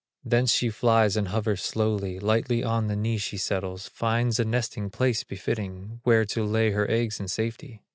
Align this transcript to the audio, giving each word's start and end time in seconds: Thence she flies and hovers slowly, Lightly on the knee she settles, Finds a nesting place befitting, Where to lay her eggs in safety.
Thence 0.25 0.51
she 0.51 0.71
flies 0.71 1.15
and 1.15 1.27
hovers 1.27 1.61
slowly, 1.61 2.17
Lightly 2.19 2.63
on 2.63 2.87
the 2.87 2.95
knee 2.95 3.19
she 3.19 3.37
settles, 3.37 3.87
Finds 3.87 4.39
a 4.39 4.45
nesting 4.45 4.89
place 4.89 5.23
befitting, 5.23 5.99
Where 6.01 6.25
to 6.25 6.43
lay 6.43 6.71
her 6.71 6.89
eggs 6.89 7.19
in 7.19 7.27
safety. 7.27 7.83